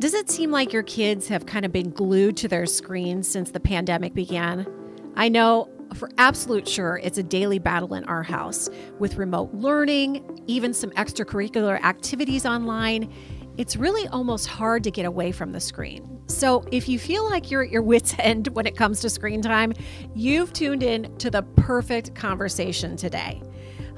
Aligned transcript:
Does 0.00 0.14
it 0.14 0.30
seem 0.30 0.50
like 0.50 0.72
your 0.72 0.82
kids 0.82 1.28
have 1.28 1.44
kind 1.44 1.66
of 1.66 1.72
been 1.72 1.90
glued 1.90 2.34
to 2.38 2.48
their 2.48 2.64
screens 2.64 3.28
since 3.28 3.50
the 3.50 3.60
pandemic 3.60 4.14
began? 4.14 4.66
I 5.14 5.28
know 5.28 5.68
for 5.94 6.08
absolute 6.16 6.66
sure 6.66 6.98
it's 7.02 7.18
a 7.18 7.22
daily 7.22 7.58
battle 7.58 7.92
in 7.92 8.04
our 8.04 8.22
house 8.22 8.70
with 8.98 9.16
remote 9.16 9.52
learning, 9.52 10.42
even 10.46 10.72
some 10.72 10.88
extracurricular 10.92 11.78
activities 11.82 12.46
online. 12.46 13.12
It's 13.58 13.76
really 13.76 14.08
almost 14.08 14.46
hard 14.46 14.84
to 14.84 14.90
get 14.90 15.04
away 15.04 15.32
from 15.32 15.52
the 15.52 15.60
screen. 15.60 16.22
So, 16.28 16.64
if 16.72 16.88
you 16.88 16.98
feel 16.98 17.28
like 17.28 17.50
you're 17.50 17.64
at 17.64 17.70
your 17.70 17.82
wits' 17.82 18.14
end 18.18 18.48
when 18.48 18.66
it 18.66 18.76
comes 18.76 19.00
to 19.00 19.10
screen 19.10 19.42
time, 19.42 19.74
you've 20.14 20.54
tuned 20.54 20.82
in 20.82 21.14
to 21.18 21.30
the 21.30 21.42
perfect 21.42 22.14
conversation 22.14 22.96
today. 22.96 23.42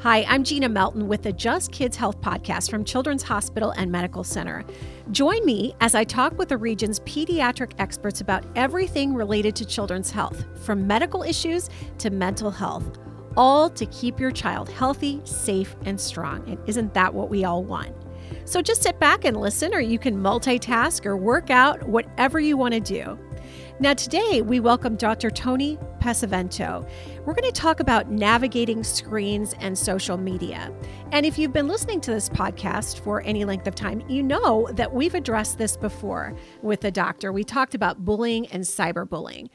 Hi, 0.02 0.26
I'm 0.28 0.42
Gina 0.42 0.68
Melton 0.68 1.06
with 1.06 1.22
the 1.22 1.32
Just 1.32 1.70
Kids 1.70 1.96
Health 1.96 2.20
podcast 2.20 2.68
from 2.68 2.84
Children's 2.84 3.22
Hospital 3.22 3.70
and 3.76 3.92
Medical 3.92 4.24
Center. 4.24 4.64
Join 5.12 5.46
me 5.46 5.76
as 5.80 5.94
I 5.94 6.02
talk 6.02 6.36
with 6.36 6.48
the 6.48 6.56
region's 6.56 6.98
pediatric 6.98 7.74
experts 7.78 8.20
about 8.20 8.44
everything 8.56 9.14
related 9.14 9.54
to 9.54 9.64
children's 9.64 10.10
health, 10.10 10.44
from 10.64 10.88
medical 10.88 11.22
issues 11.22 11.70
to 11.98 12.10
mental 12.10 12.50
health, 12.50 12.98
all 13.36 13.70
to 13.70 13.86
keep 13.86 14.18
your 14.18 14.32
child 14.32 14.68
healthy, 14.68 15.20
safe, 15.22 15.76
and 15.84 16.00
strong. 16.00 16.42
And 16.48 16.58
isn't 16.66 16.92
that 16.94 17.14
what 17.14 17.30
we 17.30 17.44
all 17.44 17.62
want? 17.62 17.94
So 18.44 18.60
just 18.60 18.82
sit 18.82 18.98
back 18.98 19.24
and 19.24 19.36
listen, 19.36 19.72
or 19.72 19.80
you 19.80 20.00
can 20.00 20.16
multitask 20.20 21.06
or 21.06 21.16
work 21.16 21.48
out, 21.48 21.80
whatever 21.84 22.40
you 22.40 22.56
want 22.56 22.74
to 22.74 22.80
do. 22.80 23.16
Now, 23.80 23.94
today 23.94 24.42
we 24.42 24.60
welcome 24.60 24.96
Dr. 24.96 25.30
Tony 25.30 25.78
Pesavento. 25.98 26.86
We're 27.24 27.32
going 27.32 27.50
to 27.50 27.60
talk 27.60 27.80
about 27.80 28.10
navigating 28.10 28.84
screens 28.84 29.54
and 29.60 29.76
social 29.76 30.18
media. 30.18 30.70
And 31.10 31.24
if 31.24 31.38
you've 31.38 31.54
been 31.54 31.68
listening 31.68 32.00
to 32.02 32.10
this 32.10 32.28
podcast 32.28 33.00
for 33.00 33.22
any 33.22 33.44
length 33.44 33.66
of 33.66 33.74
time, 33.74 34.02
you 34.08 34.22
know 34.22 34.68
that 34.74 34.92
we've 34.92 35.14
addressed 35.14 35.56
this 35.56 35.76
before 35.76 36.36
with 36.60 36.82
the 36.82 36.90
doctor. 36.90 37.32
We 37.32 37.44
talked 37.44 37.74
about 37.74 38.04
bullying 38.04 38.46
and 38.48 38.62
cyberbullying. 38.62 39.48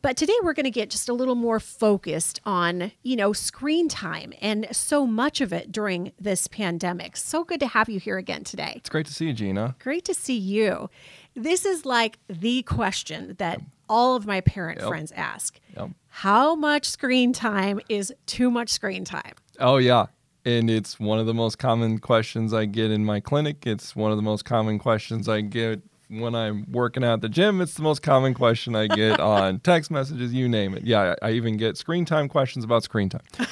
But 0.00 0.16
today 0.16 0.34
we're 0.44 0.52
going 0.52 0.64
to 0.64 0.70
get 0.70 0.88
just 0.88 1.08
a 1.08 1.12
little 1.12 1.34
more 1.34 1.58
focused 1.58 2.40
on, 2.44 2.92
you 3.02 3.16
know, 3.16 3.32
screen 3.32 3.88
time 3.88 4.32
and 4.40 4.68
so 4.70 5.04
much 5.04 5.40
of 5.40 5.52
it 5.52 5.72
during 5.72 6.12
this 6.20 6.46
pandemic. 6.46 7.16
So 7.16 7.42
good 7.42 7.58
to 7.60 7.66
have 7.66 7.88
you 7.88 7.98
here 7.98 8.16
again 8.16 8.44
today. 8.44 8.74
It's 8.76 8.88
great 8.88 9.06
to 9.06 9.12
see 9.12 9.26
you, 9.26 9.32
Gina. 9.32 9.74
Great 9.80 10.04
to 10.04 10.14
see 10.14 10.38
you. 10.38 10.88
This 11.36 11.64
is 11.64 11.86
like 11.86 12.18
the 12.28 12.62
question 12.62 13.36
that 13.38 13.60
all 13.88 14.16
of 14.16 14.26
my 14.26 14.40
parent 14.40 14.80
yep. 14.80 14.88
friends 14.88 15.12
ask. 15.12 15.60
Yep. 15.76 15.90
How 16.08 16.54
much 16.54 16.86
screen 16.86 17.32
time 17.32 17.80
is 17.88 18.12
too 18.24 18.50
much 18.50 18.70
screen 18.70 19.04
time? 19.04 19.34
Oh, 19.60 19.76
yeah. 19.76 20.06
And 20.44 20.70
it's 20.70 20.98
one 20.98 21.18
of 21.18 21.26
the 21.26 21.34
most 21.34 21.58
common 21.58 21.98
questions 21.98 22.54
I 22.54 22.64
get 22.64 22.90
in 22.90 23.04
my 23.04 23.20
clinic. 23.20 23.66
It's 23.66 23.94
one 23.94 24.10
of 24.10 24.16
the 24.16 24.22
most 24.22 24.44
common 24.44 24.78
questions 24.78 25.28
I 25.28 25.42
get 25.42 25.82
when 26.08 26.34
I'm 26.34 26.70
working 26.70 27.04
at 27.04 27.20
the 27.20 27.28
gym, 27.28 27.60
it's 27.60 27.74
the 27.74 27.82
most 27.82 28.00
common 28.00 28.32
question 28.32 28.76
I 28.76 28.86
get 28.86 29.18
on 29.20 29.58
text 29.60 29.90
messages, 29.90 30.32
you 30.32 30.48
name 30.48 30.74
it. 30.74 30.84
Yeah, 30.84 31.16
I, 31.20 31.28
I 31.28 31.32
even 31.32 31.56
get 31.56 31.76
screen 31.76 32.04
time 32.04 32.28
questions 32.28 32.64
about 32.64 32.84
screen 32.84 33.08
time. 33.08 33.22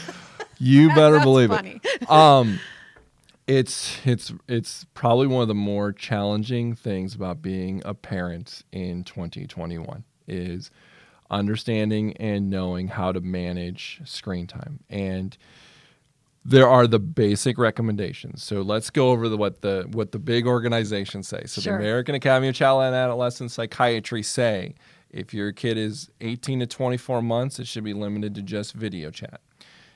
You 0.59 0.89
better 0.95 1.21
believe 1.21 1.51
funny. 1.51 1.81
it. 1.83 2.11
Um, 2.11 2.61
it's 3.47 3.99
it's 4.07 4.33
it's 4.49 4.87
probably 4.95 5.27
one 5.27 5.43
of 5.43 5.49
the 5.49 5.55
more 5.55 5.93
challenging 5.93 6.75
things 6.75 7.15
about 7.15 7.43
being 7.43 7.83
a 7.85 7.95
parent 7.95 8.63
in 8.73 9.05
2021 9.05 10.05
is 10.27 10.71
understanding 11.31 12.17
and 12.17 12.49
knowing 12.49 12.89
how 12.89 13.13
to 13.13 13.21
manage 13.21 14.01
screen 14.05 14.47
time 14.47 14.81
and 14.89 15.37
there 16.45 16.69
are 16.69 16.87
the 16.87 16.99
basic 16.99 17.57
recommendations. 17.57 18.43
So 18.43 18.61
let's 18.61 18.91
go 18.91 19.11
over 19.11 19.29
the, 19.29 19.37
what 19.37 19.63
the 19.63 19.87
what 19.93 20.13
the 20.13 20.19
big 20.19 20.47
organizations 20.47 21.27
say. 21.27 21.45
So 21.47 21.63
sure. 21.63 21.73
the 21.73 21.79
American 21.79 22.15
Academy 22.15 22.49
of 22.49 22.55
Child 22.55 22.83
and 22.83 22.95
Adolescent 22.95 23.51
Psychiatry 23.51 24.23
say 24.23 24.75
if 25.11 25.33
your 25.33 25.53
kid 25.53 25.79
is 25.79 26.11
18 26.21 26.61
to 26.61 26.67
24 26.67 27.23
months, 27.23 27.59
it 27.59 27.67
should 27.67 27.85
be 27.85 27.95
limited 27.95 28.35
to 28.35 28.43
just 28.43 28.75
video 28.75 29.11
chat. 29.11 29.41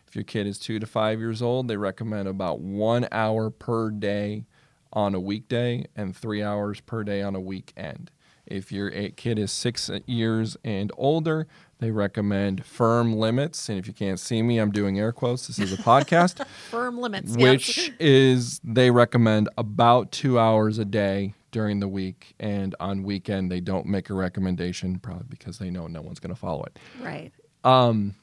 If 0.08 0.16
your 0.16 0.24
kid 0.24 0.46
is 0.46 0.58
2 0.58 0.78
to 0.78 0.86
5 0.86 1.18
years 1.18 1.42
old, 1.42 1.68
they 1.68 1.76
recommend 1.76 2.28
about 2.28 2.60
1 2.60 3.08
hour 3.12 3.50
per 3.50 3.90
day 3.90 4.46
on 4.90 5.14
a 5.14 5.20
weekday 5.20 5.84
and 5.94 6.16
3 6.16 6.42
hours 6.42 6.80
per 6.80 7.04
day 7.04 7.20
on 7.20 7.34
a 7.34 7.40
weekend. 7.40 8.10
If 8.46 8.72
your 8.72 8.90
kid 8.90 9.38
is 9.38 9.52
6 9.52 9.90
years 10.06 10.56
and 10.64 10.90
older, 10.96 11.46
they 11.78 11.90
recommend 11.90 12.64
firm 12.64 13.12
limits. 13.12 13.68
And 13.68 13.78
if 13.78 13.86
you 13.86 13.92
can't 13.92 14.18
see 14.18 14.40
me, 14.40 14.56
I'm 14.56 14.70
doing 14.70 14.98
air 14.98 15.12
quotes. 15.12 15.46
This 15.46 15.58
is 15.58 15.74
a 15.74 15.76
podcast. 15.76 16.46
firm 16.70 16.98
limits. 16.98 17.36
Which 17.36 17.92
is, 18.00 18.62
they 18.64 18.90
recommend 18.90 19.50
about 19.58 20.10
two 20.10 20.38
hours 20.38 20.78
a 20.78 20.86
day 20.86 21.34
during 21.50 21.80
the 21.80 21.88
week. 21.88 22.34
And 22.40 22.74
on 22.80 23.02
weekend, 23.02 23.52
they 23.52 23.60
don't 23.60 23.84
make 23.84 24.08
a 24.08 24.14
recommendation, 24.14 25.00
probably 25.00 25.26
because 25.28 25.58
they 25.58 25.68
know 25.68 25.86
no 25.86 26.00
one's 26.00 26.18
going 26.18 26.34
to 26.34 26.40
follow 26.40 26.64
it. 26.64 26.78
Right. 27.02 27.30
Um, 27.62 28.14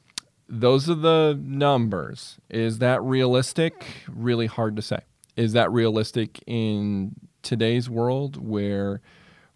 those 0.48 0.88
are 0.88 0.94
the 0.94 1.38
numbers. 1.42 2.38
Is 2.48 2.78
that 2.78 3.02
realistic? 3.02 3.86
Really 4.08 4.46
hard 4.46 4.76
to 4.76 4.82
say. 4.82 5.00
Is 5.36 5.52
that 5.52 5.70
realistic 5.70 6.42
in 6.46 7.14
today's 7.42 7.90
world 7.90 8.36
where 8.36 9.00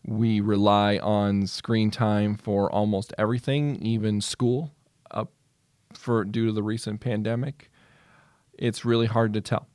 we 0.04 0.40
rely 0.40 0.98
on 0.98 1.46
screen 1.46 1.90
time 1.90 2.36
for 2.36 2.70
almost 2.72 3.12
everything, 3.18 3.76
even 3.82 4.20
school, 4.20 4.72
up 5.10 5.32
for 5.92 6.24
due 6.24 6.46
to 6.46 6.52
the 6.52 6.62
recent 6.62 7.00
pandemic. 7.00 7.70
It's 8.54 8.84
really 8.84 9.06
hard 9.06 9.34
to 9.34 9.40
tell. 9.40 9.68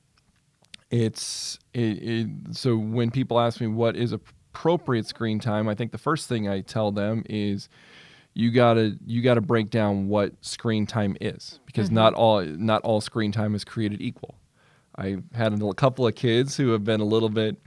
It's 0.89 1.59
it, 1.73 1.79
it, 1.79 2.27
so 2.51 2.77
when 2.77 3.11
people 3.11 3.39
ask 3.39 3.59
me 3.59 3.67
what 3.67 3.95
is 3.95 4.11
appropriate 4.11 5.07
screen 5.07 5.39
time, 5.39 5.67
I 5.67 5.75
think 5.75 5.91
the 5.91 5.97
first 5.97 6.29
thing 6.29 6.47
I 6.47 6.61
tell 6.61 6.91
them 6.91 7.23
is 7.29 7.69
you 8.35 8.51
gotta 8.51 8.97
you 9.06 9.22
gotta 9.22 9.41
break 9.41 9.69
down 9.72 10.07
what 10.07 10.34
screen 10.41 10.85
time 10.85 11.18
is 11.22 11.59
because 11.66 11.88
mm-hmm. 11.88 11.96
not 11.96 12.13
all 12.13 12.44
not 12.44 12.81
all 12.84 13.01
screen 13.01 13.31
time 13.31 13.56
is 13.56 13.63
created 13.63 14.01
equal. 14.01 14.35
I 14.97 15.18
had 15.34 15.59
a 15.59 15.73
couple 15.73 16.06
of 16.06 16.16
kids 16.16 16.56
who 16.56 16.72
have 16.72 16.84
been 16.84 17.01
a 17.01 17.06
little 17.06 17.29
bit 17.29 17.57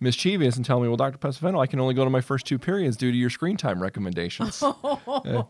mischievous 0.00 0.56
and 0.56 0.64
tell 0.64 0.80
me, 0.80 0.88
well, 0.88 0.96
Dr. 0.96 1.18
Pesavento, 1.18 1.60
I 1.60 1.66
can 1.66 1.80
only 1.80 1.94
go 1.94 2.04
to 2.04 2.10
my 2.10 2.20
first 2.20 2.46
two 2.46 2.58
periods 2.58 2.96
due 2.96 3.10
to 3.10 3.16
your 3.16 3.30
screen 3.30 3.56
time 3.56 3.82
recommendations. 3.82 4.62
uh, 4.62 5.44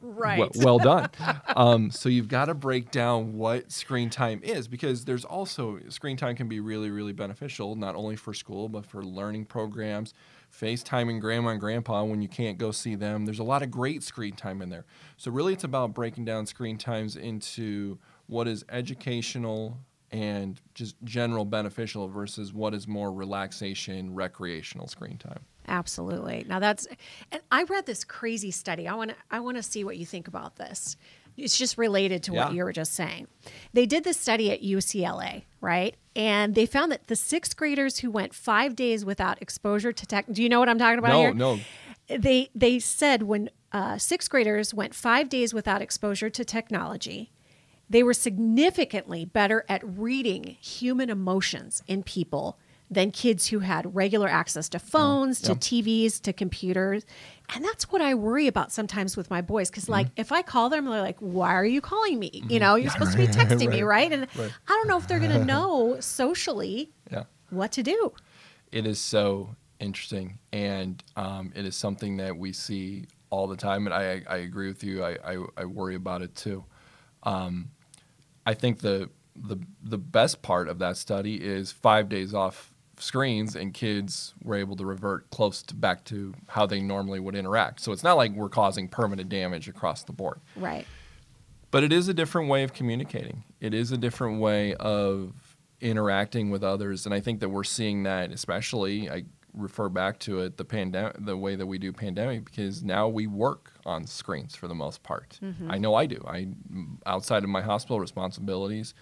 right. 0.00 0.38
W- 0.38 0.50
well 0.64 0.78
done. 0.78 1.10
um, 1.56 1.90
so 1.90 2.08
you've 2.08 2.28
got 2.28 2.46
to 2.46 2.54
break 2.54 2.90
down 2.90 3.34
what 3.34 3.70
screen 3.70 4.08
time 4.08 4.40
is 4.42 4.66
because 4.66 5.04
there's 5.04 5.24
also 5.24 5.78
screen 5.88 6.16
time 6.16 6.36
can 6.36 6.48
be 6.48 6.60
really, 6.60 6.90
really 6.90 7.12
beneficial, 7.12 7.76
not 7.76 7.94
only 7.94 8.16
for 8.16 8.32
school, 8.32 8.68
but 8.68 8.86
for 8.86 9.02
learning 9.02 9.44
programs. 9.44 10.14
FaceTiming 10.62 11.20
grandma 11.20 11.50
and 11.50 11.60
grandpa 11.60 12.04
when 12.04 12.22
you 12.22 12.28
can't 12.28 12.56
go 12.56 12.70
see 12.70 12.94
them. 12.94 13.24
There's 13.24 13.40
a 13.40 13.44
lot 13.44 13.62
of 13.62 13.70
great 13.70 14.02
screen 14.02 14.34
time 14.34 14.62
in 14.62 14.70
there. 14.70 14.84
So, 15.16 15.30
really, 15.30 15.52
it's 15.52 15.64
about 15.64 15.92
breaking 15.92 16.24
down 16.24 16.46
screen 16.46 16.78
times 16.78 17.16
into 17.16 17.98
what 18.26 18.46
is 18.46 18.64
educational, 18.70 19.78
and 20.12 20.60
just 20.74 20.94
general 21.04 21.44
beneficial 21.44 22.06
versus 22.06 22.52
what 22.52 22.74
is 22.74 22.86
more 22.86 23.10
relaxation, 23.12 24.14
recreational 24.14 24.86
screen 24.86 25.16
time. 25.16 25.40
Absolutely. 25.68 26.44
Now 26.48 26.58
that's 26.58 26.86
and 27.30 27.40
I 27.50 27.62
read 27.64 27.86
this 27.86 28.04
crazy 28.04 28.50
study. 28.50 28.86
I 28.86 28.94
want 28.94 29.10
to 29.10 29.16
I 29.30 29.40
want 29.40 29.56
to 29.56 29.62
see 29.62 29.84
what 29.84 29.96
you 29.96 30.04
think 30.04 30.28
about 30.28 30.56
this. 30.56 30.96
It's 31.36 31.56
just 31.56 31.78
related 31.78 32.24
to 32.24 32.34
what 32.34 32.52
you 32.52 32.62
were 32.62 32.72
just 32.72 32.92
saying. 32.92 33.26
They 33.72 33.86
did 33.86 34.04
this 34.04 34.18
study 34.18 34.52
at 34.52 34.62
UCLA, 34.62 35.44
right? 35.62 35.96
And 36.14 36.54
they 36.54 36.66
found 36.66 36.92
that 36.92 37.06
the 37.06 37.16
sixth 37.16 37.56
graders 37.56 37.98
who 37.98 38.10
went 38.10 38.34
five 38.34 38.76
days 38.76 39.04
without 39.04 39.40
exposure 39.40 39.92
to 39.92 40.06
tech. 40.06 40.26
Do 40.30 40.42
you 40.42 40.48
know 40.48 40.60
what 40.60 40.68
I'm 40.68 40.78
talking 40.78 40.98
about 40.98 41.12
no, 41.12 41.20
here? 41.20 41.34
No, 41.34 41.58
They 42.08 42.50
they 42.54 42.78
said 42.78 43.22
when 43.22 43.50
uh, 43.72 43.96
sixth 43.98 44.28
graders 44.28 44.74
went 44.74 44.94
five 44.94 45.28
days 45.28 45.54
without 45.54 45.80
exposure 45.80 46.28
to 46.28 46.44
technology, 46.44 47.32
they 47.88 48.02
were 48.02 48.14
significantly 48.14 49.24
better 49.24 49.64
at 49.68 49.82
reading 49.84 50.56
human 50.60 51.08
emotions 51.08 51.82
in 51.86 52.02
people 52.02 52.58
than 52.92 53.10
kids 53.10 53.48
who 53.48 53.60
had 53.60 53.94
regular 53.94 54.28
access 54.28 54.68
to 54.70 54.78
phones, 54.78 55.40
to 55.42 55.54
TVs, 55.54 56.20
to 56.22 56.32
computers. 56.32 57.04
And 57.54 57.64
that's 57.64 57.90
what 57.90 58.02
I 58.02 58.14
worry 58.14 58.46
about 58.46 58.72
sometimes 58.72 59.16
with 59.16 59.30
my 59.30 59.40
boys. 59.40 59.70
Because, 59.70 59.88
like, 59.88 60.08
mm-hmm. 60.08 60.20
if 60.20 60.32
I 60.32 60.42
call 60.42 60.68
them, 60.68 60.84
they're 60.84 61.00
like, 61.00 61.18
why 61.18 61.54
are 61.54 61.64
you 61.64 61.80
calling 61.80 62.18
me? 62.18 62.30
Mm-hmm. 62.30 62.50
You 62.50 62.60
know, 62.60 62.74
you're 62.76 62.90
supposed 62.90 63.12
to 63.12 63.18
be 63.18 63.26
texting 63.28 63.68
right. 63.68 63.76
me, 63.76 63.82
right? 63.82 64.12
And 64.12 64.26
right. 64.36 64.52
I 64.68 64.70
don't 64.70 64.88
know 64.88 64.98
if 64.98 65.08
they're 65.08 65.18
going 65.18 65.30
to 65.38 65.44
know 65.44 65.96
socially 66.00 66.92
yeah. 67.10 67.24
what 67.50 67.72
to 67.72 67.82
do. 67.82 68.12
It 68.70 68.86
is 68.86 69.00
so 69.00 69.56
interesting. 69.80 70.38
And 70.52 71.02
um, 71.16 71.52
it 71.54 71.64
is 71.64 71.76
something 71.76 72.18
that 72.18 72.36
we 72.36 72.52
see 72.52 73.06
all 73.30 73.46
the 73.46 73.56
time. 73.56 73.86
And 73.86 73.94
I, 73.94 74.22
I 74.28 74.36
agree 74.38 74.68
with 74.68 74.84
you. 74.84 75.02
I, 75.02 75.16
I, 75.24 75.44
I 75.56 75.64
worry 75.64 75.94
about 75.94 76.22
it 76.22 76.34
too. 76.34 76.64
Um, 77.22 77.70
I 78.44 78.54
think 78.54 78.80
the 78.80 79.10
the 79.34 79.56
the 79.82 79.98
best 79.98 80.42
part 80.42 80.68
of 80.68 80.78
that 80.80 80.96
study 80.96 81.36
is 81.36 81.72
five 81.72 82.08
days 82.08 82.34
off 82.34 82.71
screens 82.98 83.56
and 83.56 83.72
kids 83.74 84.34
were 84.42 84.56
able 84.56 84.76
to 84.76 84.84
revert 84.84 85.30
close 85.30 85.62
to 85.62 85.74
back 85.74 86.04
to 86.04 86.34
how 86.48 86.66
they 86.66 86.80
normally 86.80 87.20
would 87.20 87.34
interact. 87.34 87.80
So 87.80 87.92
it's 87.92 88.04
not 88.04 88.16
like 88.16 88.32
we're 88.32 88.48
causing 88.48 88.88
permanent 88.88 89.28
damage 89.28 89.68
across 89.68 90.02
the 90.02 90.12
board. 90.12 90.40
Right. 90.56 90.86
But 91.70 91.84
it 91.84 91.92
is 91.92 92.08
a 92.08 92.14
different 92.14 92.48
way 92.48 92.62
of 92.62 92.72
communicating. 92.72 93.44
It 93.60 93.74
is 93.74 93.92
a 93.92 93.96
different 93.96 94.40
way 94.40 94.74
of 94.74 95.56
interacting 95.80 96.50
with 96.50 96.62
others 96.62 97.06
and 97.06 97.14
I 97.14 97.18
think 97.18 97.40
that 97.40 97.48
we're 97.48 97.64
seeing 97.64 98.04
that 98.04 98.30
especially 98.30 99.10
I 99.10 99.24
refer 99.54 99.88
back 99.88 100.18
to 100.20 100.40
it 100.40 100.56
the 100.56 100.64
pandemic, 100.64 101.16
the 101.18 101.36
way 101.36 101.56
that 101.56 101.66
we 101.66 101.78
do 101.78 101.92
pandemic, 101.92 102.44
because 102.44 102.82
now 102.82 103.08
we 103.08 103.26
work 103.26 103.72
on 103.84 104.06
screens 104.06 104.54
for 104.54 104.68
the 104.68 104.74
most 104.74 105.02
part. 105.02 105.38
Mm-hmm. 105.42 105.70
I 105.70 105.78
know 105.78 105.94
I 105.94 106.06
do. 106.06 106.22
I 106.26 106.48
outside 107.06 107.44
of 107.44 107.50
my 107.50 107.62
hospital 107.62 108.00
responsibilities, 108.00 108.94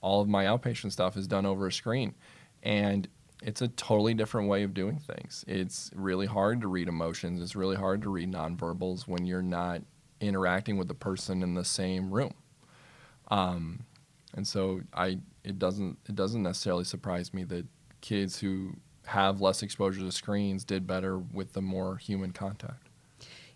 all 0.00 0.20
of 0.20 0.28
my 0.28 0.44
outpatient 0.44 0.92
stuff 0.92 1.16
is 1.16 1.26
done 1.26 1.44
over 1.44 1.66
a 1.66 1.72
screen, 1.72 2.14
and 2.62 3.08
it's 3.42 3.62
a 3.62 3.68
totally 3.68 4.14
different 4.14 4.48
way 4.48 4.62
of 4.62 4.74
doing 4.74 4.98
things. 4.98 5.44
It's 5.46 5.90
really 5.94 6.26
hard 6.26 6.60
to 6.62 6.68
read 6.68 6.88
emotions. 6.88 7.40
It's 7.40 7.54
really 7.54 7.76
hard 7.76 8.02
to 8.02 8.10
read 8.10 8.32
nonverbals 8.32 9.06
when 9.06 9.26
you're 9.26 9.42
not 9.42 9.82
interacting 10.20 10.76
with 10.76 10.88
the 10.88 10.94
person 10.94 11.42
in 11.42 11.54
the 11.54 11.64
same 11.64 12.10
room. 12.10 12.34
Um, 13.28 13.84
and 14.34 14.46
so 14.46 14.82
I 14.92 15.18
it 15.44 15.58
doesn't 15.58 15.98
it 16.08 16.14
doesn't 16.14 16.42
necessarily 16.42 16.84
surprise 16.84 17.32
me 17.32 17.44
that 17.44 17.66
kids 18.00 18.40
who 18.40 18.76
have 19.06 19.40
less 19.40 19.62
exposure 19.62 20.00
to 20.00 20.12
screens 20.12 20.64
did 20.64 20.86
better 20.86 21.18
with 21.18 21.52
the 21.52 21.62
more 21.62 21.96
human 21.96 22.32
contact. 22.32 22.87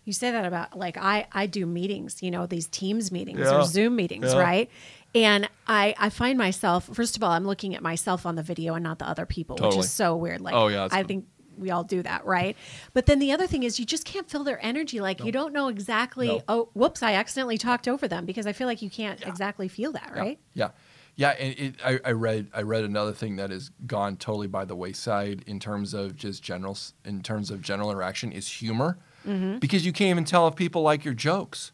You 0.05 0.13
say 0.13 0.31
that 0.31 0.45
about 0.45 0.77
like 0.77 0.97
I 0.97 1.27
I 1.31 1.45
do 1.47 1.65
meetings, 1.65 2.21
you 2.21 2.31
know, 2.31 2.45
these 2.45 2.67
Teams 2.67 3.11
meetings 3.11 3.39
Yeah. 3.39 3.59
or 3.59 3.63
Zoom 3.63 3.95
meetings, 3.95 4.33
Yeah. 4.33 4.39
right? 4.39 4.69
And 5.15 5.47
I 5.67 5.95
I 5.97 6.09
find 6.09 6.37
myself 6.37 6.89
first 6.93 7.15
of 7.17 7.23
all, 7.23 7.31
I'm 7.31 7.45
looking 7.45 7.75
at 7.75 7.81
myself 7.81 8.25
on 8.25 8.35
the 8.35 8.43
video 8.43 8.73
and 8.75 8.83
not 8.83 8.99
the 8.99 9.07
other 9.07 9.25
people, 9.25 9.57
which 9.61 9.77
is 9.77 9.91
so 9.91 10.15
weird. 10.15 10.41
Like 10.41 10.55
Oh, 10.55 10.67
yeah, 10.67 10.87
I 10.91 11.03
think 11.03 11.25
we 11.57 11.69
all 11.69 11.83
do 11.83 12.01
that, 12.01 12.25
right? 12.25 12.57
But 12.93 13.05
then 13.05 13.19
the 13.19 13.31
other 13.31 13.45
thing 13.45 13.61
is 13.63 13.79
you 13.79 13.85
just 13.85 14.05
can't 14.05 14.27
feel 14.29 14.43
their 14.43 14.63
energy. 14.65 14.99
Like 14.99 15.23
you 15.23 15.31
don't 15.31 15.53
know 15.53 15.67
exactly, 15.67 16.27
No. 16.27 16.41
oh, 16.47 16.69
whoops, 16.73 17.03
I 17.03 17.13
accidentally 17.13 17.57
talked 17.59 17.87
over 17.87 18.07
them 18.07 18.25
because 18.25 18.47
I 18.47 18.53
feel 18.53 18.67
like 18.67 18.81
you 18.81 18.89
can't 18.89 19.25
exactly 19.25 19.67
feel 19.67 19.91
that, 19.93 20.13
right? 20.15 20.39
Yeah, 20.55 20.69
yeah. 21.15 21.29
And 21.29 21.55
it, 21.59 21.75
I, 21.85 21.99
I 22.03 22.11
read 22.11 22.47
I 22.53 22.63
read 22.63 22.83
another 22.83 23.13
thing 23.13 23.35
that 23.37 23.51
has 23.51 23.69
gone 23.85 24.17
totally 24.17 24.47
by 24.47 24.65
the 24.65 24.75
wayside 24.75 25.43
in 25.45 25.59
terms 25.59 25.93
of 25.93 26.15
just 26.15 26.41
general 26.43 26.75
in 27.05 27.21
terms 27.21 27.51
of 27.51 27.61
general 27.61 27.91
interaction 27.91 28.31
is 28.31 28.47
humor, 28.47 28.97
Mm-hmm. 29.27 29.59
because 29.59 29.85
you 29.85 29.93
can't 29.93 30.09
even 30.09 30.25
tell 30.25 30.47
if 30.47 30.55
people 30.55 30.81
like 30.81 31.05
your 31.05 31.13
jokes. 31.13 31.71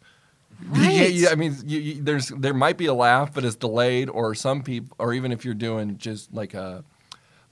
Right. 0.68 0.92
Yeah, 0.92 1.04
yeah, 1.06 1.30
I 1.30 1.36
mean, 1.36 1.56
you, 1.66 1.80
you, 1.80 2.02
there's 2.04 2.28
there 2.30 2.54
might 2.54 2.78
be 2.78 2.86
a 2.88 2.94
laugh, 2.94 3.34
but 3.34 3.46
it's 3.46 3.56
delayed, 3.56 4.10
or 4.10 4.36
some 4.36 4.62
people, 4.62 4.94
or 5.00 5.14
even 5.14 5.32
if 5.32 5.46
you're 5.46 5.54
doing 5.54 5.98
just 5.98 6.34
like 6.34 6.54
a, 6.54 6.84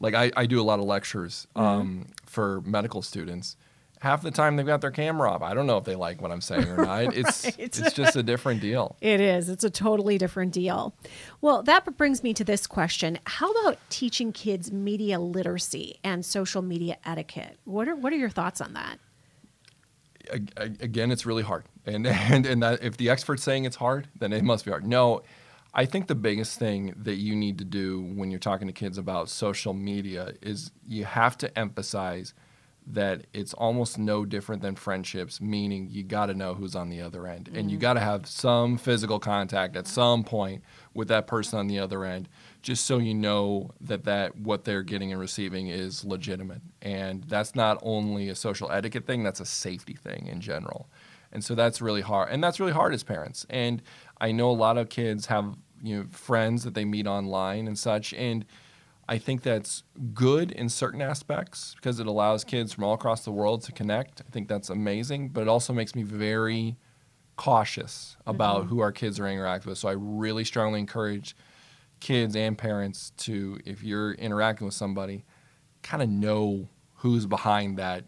like 0.01 0.13
I, 0.13 0.29
I 0.35 0.45
do 0.45 0.59
a 0.59 0.63
lot 0.63 0.79
of 0.79 0.85
lectures 0.85 1.47
Mm-hmm. 1.55 1.65
um, 1.65 2.07
for 2.25 2.61
medical 2.65 3.01
students. 3.01 3.55
Half 3.99 4.21
the 4.21 4.29
time 4.29 4.57
they've 4.57 4.65
got 4.65 4.81
their 4.81 4.91
camera 4.91 5.31
off. 5.31 5.41
I 5.41 5.55
don't 5.55 5.65
know 5.65 5.77
if 5.77 5.83
they 5.85 5.95
like 5.95 6.21
what 6.21 6.31
I'm 6.31 6.41
saying 6.41 6.67
or 6.67 6.85
not. 6.85 7.15
It's 7.17 7.45
Right. 7.45 7.55
it's 7.57 7.81
just 7.93 8.15
a 8.15 8.21
different 8.21 8.61
deal. 8.61 8.95
It 9.01 9.19
is. 9.21 9.49
It's 9.49 9.63
a 9.63 9.71
totally 9.71 10.19
different 10.19 10.53
deal. 10.53 10.93
Well, 11.41 11.63
that 11.63 11.97
brings 11.97 12.21
me 12.21 12.31
to 12.35 12.43
this 12.43 12.67
question. 12.67 13.17
How 13.25 13.49
about 13.53 13.79
teaching 13.89 14.31
kids 14.33 14.71
media 14.71 15.17
literacy 15.19 15.97
and 16.03 16.23
social 16.23 16.61
media 16.61 16.97
etiquette? 17.05 17.57
What 17.63 17.87
are 17.87 17.95
what 17.95 18.13
are 18.13 18.17
your 18.17 18.29
thoughts 18.29 18.61
on 18.61 18.73
that? 18.73 18.99
Again, 20.31 21.11
it's 21.11 21.25
really 21.25 21.43
hard. 21.43 21.65
And 21.85 22.07
and 22.07 22.45
and 22.45 22.63
that 22.63 22.83
if 22.83 22.97
the 22.97 23.09
expert's 23.09 23.43
saying 23.43 23.65
it's 23.65 23.77
hard, 23.77 24.07
then 24.17 24.33
it 24.33 24.43
must 24.43 24.65
be 24.65 24.71
hard. 24.71 24.85
No, 24.85 25.21
I 25.73 25.85
think 25.85 26.07
the 26.07 26.15
biggest 26.15 26.57
thing 26.57 26.93
that 27.03 27.15
you 27.15 27.35
need 27.35 27.59
to 27.59 27.65
do 27.65 28.01
when 28.01 28.31
you're 28.31 28.39
talking 28.39 28.67
to 28.67 28.73
kids 28.73 28.97
about 28.97 29.29
social 29.29 29.73
media 29.73 30.33
is 30.41 30.71
you 30.87 31.05
have 31.05 31.37
to 31.39 31.59
emphasize 31.59 32.33
that 32.89 33.25
it's 33.33 33.53
almost 33.53 33.97
no 33.97 34.23
different 34.25 34.61
than 34.61 34.75
friendships, 34.75 35.41
meaning 35.41 35.89
you 35.91 36.03
got 36.03 36.27
to 36.27 36.33
know 36.33 36.53
who's 36.53 36.75
on 36.75 36.89
the 36.89 37.01
other 37.01 37.27
end. 37.27 37.49
And 37.53 37.69
you 37.69 37.77
mm-hmm. 37.77 37.81
got 37.81 37.93
to 37.93 37.99
have 37.99 38.25
some 38.27 38.77
physical 38.77 39.19
contact 39.19 39.75
at 39.75 39.87
some 39.87 40.23
point 40.23 40.63
with 40.93 41.09
that 41.09 41.27
person 41.27 41.59
on 41.59 41.67
the 41.67 41.79
other 41.79 42.05
end 42.05 42.29
just 42.61 42.85
so 42.85 42.97
you 42.97 43.13
know 43.13 43.71
that 43.81 44.05
that 44.05 44.37
what 44.37 44.63
they're 44.63 44.83
getting 44.83 45.11
and 45.11 45.19
receiving 45.19 45.67
is 45.67 46.05
legitimate. 46.05 46.61
And 46.81 47.23
that's 47.25 47.55
not 47.55 47.77
only 47.81 48.29
a 48.29 48.35
social 48.35 48.71
etiquette 48.71 49.05
thing, 49.05 49.23
that's 49.23 49.39
a 49.39 49.45
safety 49.45 49.93
thing 49.93 50.27
in 50.27 50.41
general. 50.41 50.89
And 51.31 51.43
so 51.43 51.55
that's 51.55 51.81
really 51.81 52.01
hard. 52.01 52.29
And 52.31 52.43
that's 52.43 52.59
really 52.59 52.71
hard 52.71 52.93
as 52.93 53.03
parents. 53.03 53.45
And 53.49 53.81
I 54.19 54.31
know 54.31 54.49
a 54.49 54.53
lot 54.53 54.77
of 54.77 54.89
kids 54.89 55.25
have, 55.27 55.55
you 55.83 55.97
know, 55.97 56.05
friends 56.09 56.63
that 56.63 56.73
they 56.73 56.85
meet 56.85 57.05
online 57.05 57.67
and 57.67 57.77
such 57.77 58.13
and 58.13 58.45
I 59.09 59.17
think 59.17 59.41
that's 59.41 59.83
good 60.13 60.51
in 60.51 60.67
certain 60.67 61.01
aspects 61.01 61.75
because 61.75 61.99
it 61.99 62.07
allows 62.07 62.43
kids 62.43 62.73
from 62.73 62.83
all 62.83 62.93
across 62.93 63.23
the 63.23 63.31
world 63.31 63.63
to 63.63 63.71
connect. 63.71 64.21
I 64.27 64.29
think 64.31 64.49
that's 64.49 64.69
amazing, 64.69 65.29
but 65.29 65.41
it 65.41 65.47
also 65.47 65.71
makes 65.71 65.95
me 65.95 66.03
very 66.03 66.75
cautious 67.37 68.17
about 68.25 68.65
who 68.65 68.79
our 68.79 68.91
kids 68.91 69.19
are 69.19 69.27
interacting 69.27 69.69
with. 69.69 69.77
So 69.77 69.87
I 69.87 69.93
really 69.93 70.43
strongly 70.43 70.79
encourage 70.79 71.35
kids 71.99 72.35
and 72.35 72.57
parents 72.57 73.11
to, 73.17 73.59
if 73.65 73.81
you're 73.81 74.13
interacting 74.13 74.65
with 74.65 74.73
somebody, 74.73 75.23
kind 75.83 76.03
of 76.03 76.09
know 76.09 76.67
who's 76.95 77.25
behind 77.25 77.77
that, 77.77 78.05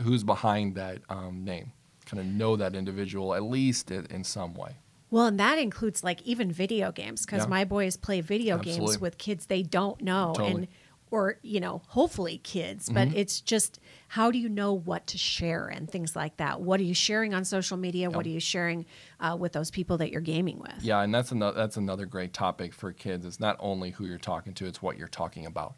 who's 0.00 0.24
behind 0.24 0.74
that 0.74 1.02
um, 1.08 1.44
name. 1.44 1.72
Kind 2.06 2.20
of 2.20 2.26
know 2.26 2.56
that 2.56 2.74
individual 2.74 3.34
at 3.34 3.44
least 3.44 3.92
in 3.92 4.24
some 4.24 4.54
way. 4.54 4.78
Well, 5.10 5.26
and 5.26 5.40
that 5.40 5.58
includes 5.58 6.04
like 6.04 6.22
even 6.22 6.52
video 6.52 6.92
games 6.92 7.26
because 7.26 7.44
Yeah. 7.44 7.48
my 7.50 7.64
boys 7.64 7.96
play 7.96 8.20
video 8.20 8.56
Absolutely. 8.58 8.86
games 8.86 9.00
with 9.00 9.18
kids 9.18 9.46
they 9.46 9.62
don't 9.62 10.00
know 10.02 10.34
Totally. 10.36 10.50
and 10.50 10.68
or 11.12 11.38
you 11.42 11.58
know 11.58 11.82
hopefully 11.88 12.38
kids 12.38 12.88
but 12.88 13.08
Mm-hmm. 13.08 13.16
it's 13.16 13.40
just 13.40 13.80
how 14.06 14.30
do 14.30 14.38
you 14.38 14.48
know 14.48 14.72
what 14.72 15.08
to 15.08 15.18
share 15.18 15.66
and 15.66 15.90
things 15.90 16.14
like 16.14 16.36
that 16.36 16.60
what 16.60 16.78
are 16.78 16.84
you 16.84 16.94
sharing 16.94 17.34
on 17.34 17.44
social 17.44 17.76
media 17.76 18.08
what 18.08 18.24
are 18.24 18.28
you 18.28 18.38
sharing 18.38 18.86
uh, 19.18 19.36
with 19.36 19.52
those 19.52 19.72
people 19.72 19.98
that 19.98 20.12
you're 20.12 20.20
gaming 20.20 20.60
with 20.60 20.84
Yeah, 20.84 21.00
and 21.02 21.12
that's 21.12 21.32
another 21.32 21.56
that's 21.56 21.76
another 21.76 22.06
great 22.06 22.32
topic 22.32 22.72
for 22.72 22.92
kids. 22.92 23.26
It's 23.26 23.40
not 23.40 23.56
only 23.58 23.90
who 23.90 24.06
you're 24.06 24.18
talking 24.18 24.54
to; 24.54 24.66
it's 24.66 24.80
what 24.80 24.96
you're 24.98 25.08
talking 25.08 25.46
about. 25.46 25.74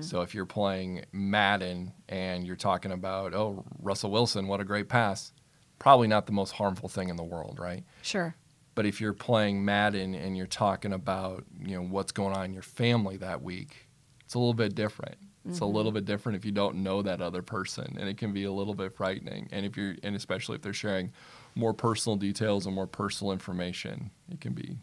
So 0.00 0.22
if 0.22 0.34
you're 0.34 0.46
playing 0.46 1.04
Madden 1.12 1.92
and 2.08 2.44
you're 2.44 2.56
talking 2.56 2.90
about, 2.90 3.34
oh, 3.34 3.64
Russell 3.80 4.10
Wilson, 4.10 4.48
what 4.48 4.60
a 4.60 4.64
great 4.64 4.88
pass, 4.88 5.32
probably 5.78 6.08
not 6.08 6.26
the 6.26 6.32
most 6.32 6.50
harmful 6.52 6.88
thing 6.88 7.08
in 7.08 7.14
the 7.14 7.22
world, 7.22 7.58
right? 7.60 7.84
sure 8.02 8.34
But 8.80 8.86
if 8.86 8.98
you're 8.98 9.12
playing 9.12 9.62
Madden 9.62 10.14
and 10.14 10.38
you're 10.38 10.46
talking 10.46 10.94
about, 10.94 11.44
you 11.62 11.76
know, 11.76 11.82
what's 11.82 12.12
going 12.12 12.34
on 12.34 12.46
in 12.46 12.54
your 12.54 12.62
family 12.62 13.18
that 13.18 13.42
week, 13.42 13.76
it's 14.24 14.32
a 14.32 14.38
little 14.38 14.54
bit 14.54 14.74
different. 14.74 15.16
It's 15.46 15.60
a 15.60 15.66
little 15.66 15.90
mm-hmm. 15.90 15.96
bit 15.96 16.06
different 16.06 16.36
if 16.36 16.46
you 16.46 16.50
don't 16.50 16.76
know 16.76 17.02
that 17.02 17.20
other 17.20 17.42
person, 17.42 17.98
and 18.00 18.08
it 18.08 18.16
can 18.16 18.32
be 18.32 18.44
a 18.44 18.50
little 18.50 18.72
bit 18.72 18.96
frightening. 18.96 19.50
And 19.52 19.66
if 19.66 19.76
you're, 19.76 19.96
and 20.02 20.16
especially 20.16 20.56
if 20.56 20.62
they're 20.62 20.72
sharing 20.72 21.12
more 21.54 21.74
personal 21.74 22.16
details 22.16 22.64
and 22.64 22.74
more 22.74 22.86
personal 22.86 23.34
information, 23.34 24.10
it 24.32 24.40
can 24.40 24.54
be, 24.54 24.78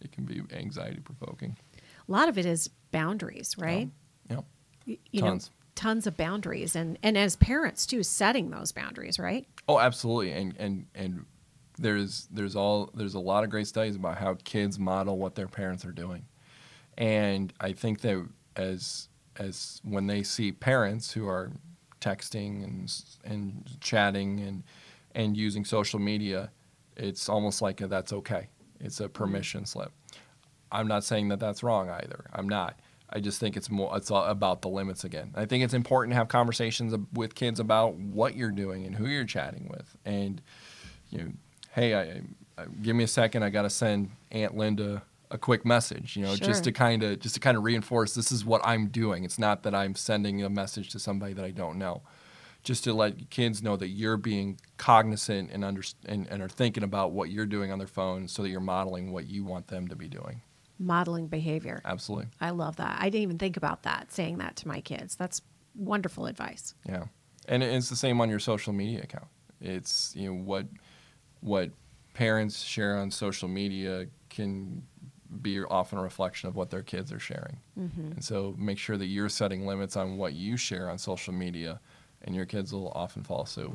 it 0.00 0.10
can 0.10 0.24
be 0.24 0.42
anxiety 0.52 0.98
provoking. 0.98 1.56
a 1.76 2.10
lot 2.10 2.28
of 2.28 2.38
it 2.38 2.46
is 2.46 2.68
boundaries 2.90 3.54
right 3.56 3.88
Yeah. 4.28 4.40
Y- 4.88 4.98
you 5.12 5.20
Tons. 5.20 5.50
know 5.50 5.52
tons 5.76 6.08
of 6.08 6.16
boundaries 6.16 6.74
and 6.74 6.98
and 7.04 7.16
as 7.16 7.36
parents 7.36 7.86
too 7.86 8.02
setting 8.02 8.50
those 8.50 8.72
boundaries 8.72 9.20
right 9.20 9.46
Oh, 9.68 9.78
absolutely. 9.78 10.32
And 10.32 10.56
and 10.58 10.86
and 10.96 11.26
there's 11.78 12.28
there's 12.30 12.56
all 12.56 12.90
there's 12.94 13.14
a 13.14 13.20
lot 13.20 13.44
of 13.44 13.50
great 13.50 13.66
studies 13.66 13.96
about 13.96 14.18
how 14.18 14.36
kids 14.44 14.78
model 14.78 15.18
what 15.18 15.34
their 15.34 15.48
parents 15.48 15.84
are 15.84 15.92
doing. 15.92 16.24
And 16.98 17.52
I 17.60 17.72
think 17.72 18.00
that 18.00 18.26
as 18.56 19.08
as 19.36 19.80
when 19.84 20.06
they 20.06 20.22
see 20.22 20.52
parents 20.52 21.12
who 21.12 21.28
are 21.28 21.52
texting 22.00 22.64
and 22.64 23.04
and 23.24 23.64
chatting 23.80 24.40
and 24.40 24.62
and 25.14 25.36
using 25.36 25.64
social 25.64 25.98
media, 25.98 26.50
it's 26.96 27.28
almost 27.28 27.62
like 27.62 27.80
a, 27.80 27.86
that's 27.86 28.12
okay. 28.12 28.48
It's 28.80 29.00
a 29.00 29.08
permission 29.08 29.60
mm-hmm. 29.60 29.66
slip. 29.66 29.92
I'm 30.72 30.88
not 30.88 31.04
saying 31.04 31.28
that 31.28 31.40
that's 31.40 31.62
wrong 31.62 31.88
either. 31.88 32.26
I'm 32.32 32.48
not. 32.48 32.80
I 33.08 33.20
just 33.20 33.38
think 33.38 33.56
it's 33.56 33.70
more 33.70 33.96
it's 33.96 34.10
all 34.10 34.24
about 34.24 34.62
the 34.62 34.68
limits 34.68 35.04
again. 35.04 35.32
I 35.36 35.44
think 35.46 35.62
it's 35.62 35.74
important 35.74 36.12
to 36.12 36.16
have 36.16 36.28
conversations 36.28 36.94
with 37.12 37.34
kids 37.34 37.60
about 37.60 37.94
what 37.94 38.34
you're 38.34 38.50
doing 38.50 38.84
and 38.84 38.94
who 38.94 39.06
you're 39.06 39.24
chatting 39.24 39.68
with. 39.70 39.96
And 40.04 40.42
you 41.10 41.18
know, 41.18 41.32
hey, 41.76 41.94
I, 41.94 42.22
I 42.60 42.66
give 42.82 42.96
me 42.96 43.04
a 43.04 43.08
second. 43.08 43.44
I 43.44 43.50
got 43.50 43.62
to 43.62 43.70
send 43.70 44.10
Aunt 44.32 44.56
Linda 44.56 45.02
a 45.30 45.38
quick 45.38 45.64
message. 45.64 46.16
You 46.16 46.22
know, 46.22 46.34
Sure. 46.34 46.46
just 46.48 46.64
to 46.64 46.72
kind 46.72 47.02
of 47.04 47.20
just 47.20 47.34
to 47.36 47.40
kind 47.40 47.56
of 47.56 47.62
reinforce 47.62 48.14
this 48.14 48.32
is 48.32 48.44
what 48.44 48.60
I'm 48.64 48.88
doing. 48.88 49.22
It's 49.24 49.38
not 49.38 49.62
that 49.62 49.74
I'm 49.74 49.94
sending 49.94 50.42
a 50.42 50.48
message 50.50 50.90
to 50.90 50.98
somebody 50.98 51.32
that 51.34 51.44
I 51.44 51.50
don't 51.52 51.78
know. 51.78 52.02
Just 52.62 52.82
to 52.84 52.92
let 52.92 53.30
kids 53.30 53.62
know 53.62 53.76
that 53.76 53.88
you're 53.90 54.16
being 54.16 54.58
cognizant 54.76 55.50
and 55.52 55.64
under 55.64 55.82
and, 56.06 56.26
and 56.28 56.42
are 56.42 56.48
thinking 56.48 56.82
about 56.82 57.12
what 57.12 57.30
you're 57.30 57.46
doing 57.46 57.70
on 57.70 57.78
their 57.78 57.86
phone, 57.86 58.26
so 58.26 58.42
that 58.42 58.48
you're 58.48 58.60
modeling 58.60 59.12
what 59.12 59.26
you 59.28 59.44
want 59.44 59.68
them 59.68 59.86
to 59.88 59.94
be 59.94 60.08
doing. 60.08 60.40
modeling 60.78 61.26
behavior 61.28 61.80
Absolutely. 61.84 62.26
i 62.40 62.50
love 62.50 62.76
that 62.76 62.98
i 63.00 63.04
didn't 63.08 63.22
even 63.22 63.38
think 63.38 63.56
about 63.56 63.82
that 63.84 64.12
saying 64.12 64.36
that 64.38 64.56
to 64.56 64.68
my 64.68 64.80
kids 64.80 65.14
that's 65.16 65.40
wonderful 65.74 66.26
advice 66.26 66.74
Yeah, 66.86 67.04
and 67.48 67.62
it's 67.62 67.88
the 67.88 67.96
same 67.96 68.20
on 68.20 68.28
your 68.28 68.38
social 68.40 68.72
media 68.74 69.00
account. 69.02 69.28
It's 69.60 70.12
you 70.16 70.28
know 70.28 70.38
what 70.42 70.66
what 71.46 71.70
parents 72.12 72.62
share 72.62 72.96
on 72.98 73.10
social 73.10 73.48
media 73.48 74.06
can 74.28 74.82
be 75.42 75.62
often 75.62 75.98
a 75.98 76.02
reflection 76.02 76.48
of 76.48 76.56
what 76.56 76.70
their 76.70 76.82
kids 76.82 77.12
are 77.12 77.18
sharing, 77.18 77.58
mm-hmm. 77.78 78.12
and 78.12 78.24
so 78.24 78.54
make 78.58 78.78
sure 78.78 78.96
that 78.96 79.06
you're 79.06 79.28
setting 79.28 79.66
limits 79.66 79.96
on 79.96 80.16
what 80.16 80.32
you 80.32 80.56
share 80.56 80.90
on 80.90 80.98
social 80.98 81.32
media, 81.32 81.80
and 82.22 82.34
your 82.34 82.46
kids 82.46 82.72
will 82.72 82.90
often 82.94 83.22
follow 83.22 83.44
suit. 83.44 83.72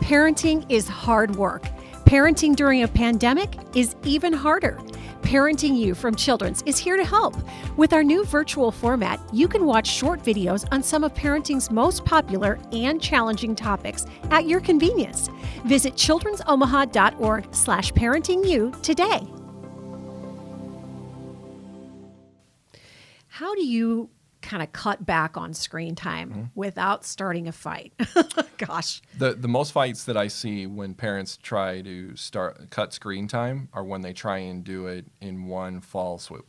Parenting 0.00 0.64
is 0.70 0.86
hard 0.88 1.36
work. 1.36 1.64
Parenting 2.04 2.56
during 2.56 2.82
a 2.82 2.88
pandemic 2.88 3.54
is 3.74 3.96
even 4.04 4.32
harder. 4.32 4.78
Parenting 5.22 5.78
You 5.78 5.94
from 5.94 6.14
Children's 6.14 6.62
is 6.62 6.78
here 6.78 6.96
to 6.96 7.04
help. 7.04 7.36
With 7.76 7.92
our 7.92 8.02
new 8.02 8.24
virtual 8.24 8.70
format, 8.70 9.20
you 9.32 9.46
can 9.46 9.66
watch 9.66 9.86
short 9.86 10.22
videos 10.22 10.66
on 10.72 10.82
some 10.82 11.04
of 11.04 11.12
parenting's 11.14 11.70
most 11.70 12.04
popular 12.04 12.58
and 12.72 13.00
challenging 13.00 13.54
topics 13.54 14.06
at 14.30 14.46
your 14.46 14.60
convenience. 14.60 15.28
Visit 15.66 15.94
children'somaha.org 15.94 17.54
slash 17.54 17.92
parentingyou 17.92 18.80
today. 18.82 19.20
How 23.28 23.54
do 23.54 23.64
you 23.64 24.10
kind 24.48 24.62
of 24.62 24.72
cut 24.72 25.04
back 25.04 25.36
on 25.36 25.52
screen 25.52 25.94
time 25.94 26.30
Mm-hmm. 26.30 26.42
without 26.54 27.04
starting 27.04 27.46
a 27.48 27.52
fight? 27.52 27.92
Gosh. 28.58 29.02
The 29.18 29.34
the 29.34 29.48
most 29.48 29.72
fights 29.72 30.04
that 30.04 30.16
I 30.16 30.28
see 30.28 30.66
when 30.66 30.94
parents 30.94 31.36
try 31.36 31.82
to 31.82 32.16
start 32.16 32.70
cut 32.70 32.92
screen 32.94 33.28
time 33.28 33.68
are 33.72 33.84
when 33.84 34.00
they 34.02 34.12
try 34.12 34.38
and 34.38 34.64
do 34.64 34.86
it 34.86 35.04
in 35.20 35.44
one 35.46 35.80
fall 35.80 36.18
swoop. 36.18 36.46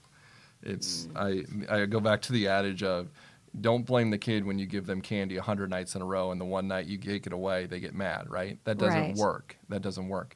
It's 0.64 1.08
I 1.16 1.44
I 1.70 1.86
go 1.86 2.00
back 2.00 2.22
to 2.24 2.34
the 2.34 2.48
adage 2.48 2.84
of 2.84 3.10
don't 3.62 3.86
blame 3.86 4.12
the 4.12 4.18
kid 4.18 4.46
when 4.46 4.60
you 4.60 4.66
give 4.66 4.86
them 4.86 5.02
candy 5.02 5.36
100 5.36 5.70
nights 5.70 5.96
in 5.96 6.02
a 6.02 6.06
row 6.06 6.32
and 6.32 6.40
the 6.40 6.46
one 6.46 6.68
night 6.68 6.86
you 6.86 6.98
take 6.98 7.26
it 7.28 7.34
away 7.34 7.66
they 7.66 7.80
get 7.80 7.94
mad, 7.96 8.30
right? 8.30 8.58
That 8.64 8.78
doesn't 8.78 9.00
Right. 9.02 9.16
work. 9.16 9.58
That 9.70 9.82
doesn't 9.82 10.08
work. 10.08 10.36